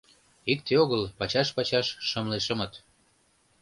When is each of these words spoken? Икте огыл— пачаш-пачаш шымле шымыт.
Икте 0.51 0.73
огыл— 0.83 1.01
пачаш-пачаш 1.17 1.87
шымле 2.07 2.39
шымыт. 2.45 2.73